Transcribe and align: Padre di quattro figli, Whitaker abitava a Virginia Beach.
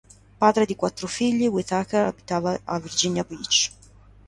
Padre 0.39 0.65
di 0.65 0.75
quattro 0.75 1.05
figli, 1.05 1.45
Whitaker 1.45 2.05
abitava 2.07 2.59
a 2.63 2.79
Virginia 2.79 3.23
Beach. 3.23 3.71